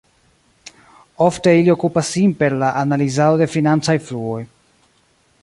[1.25, 4.41] Ofte ili okupas sin per la analizado de financaj fluoj.